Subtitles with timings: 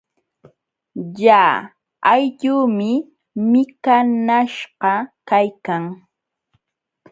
[1.05, 1.43] Lla
[2.13, 2.91] aylluumi
[3.51, 4.91] mikanaśhqa
[5.29, 5.83] kaykan.